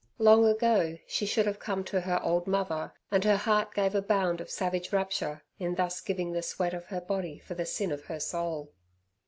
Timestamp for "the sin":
7.53-7.91